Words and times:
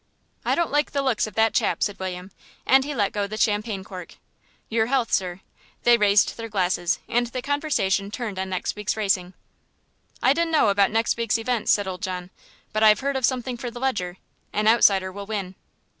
"I 0.43 0.55
don't 0.55 0.71
like 0.71 0.93
the 0.93 1.03
looks 1.03 1.27
of 1.27 1.35
that 1.35 1.53
chap," 1.53 1.83
said 1.83 1.99
William, 1.99 2.31
and 2.65 2.83
he 2.83 2.95
let 2.95 3.11
go 3.11 3.27
the 3.27 3.37
champagne 3.37 3.83
cork. 3.83 4.15
"Yer 4.67 4.87
health, 4.87 5.13
sir." 5.13 5.41
They 5.83 5.95
raised 5.95 6.37
their 6.37 6.49
glasses, 6.49 6.97
and 7.07 7.27
the 7.27 7.43
conversation 7.43 8.09
turned 8.09 8.39
on 8.39 8.49
next 8.49 8.75
week's 8.75 8.97
racing. 8.97 9.35
"I 10.23 10.33
dun 10.33 10.49
know 10.49 10.69
about 10.69 10.89
next 10.89 11.15
week's 11.17 11.37
events," 11.37 11.71
said 11.71 11.87
old 11.87 12.01
John, 12.01 12.31
"but 12.73 12.81
I've 12.81 13.01
heard 13.01 13.15
of 13.15 13.25
something 13.27 13.57
for 13.57 13.69
the 13.69 13.79
Leger 13.79 14.17
an 14.51 14.67
outsider 14.67 15.11
will 15.11 15.27
win." 15.27 15.53